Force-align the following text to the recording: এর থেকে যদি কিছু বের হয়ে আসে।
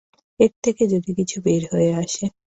এর 0.39 0.51
থেকে 0.63 0.83
যদি 0.87 1.11
কিছু 1.19 1.37
বের 1.41 1.63
হয়ে 1.71 1.91
আসে। 1.95 2.25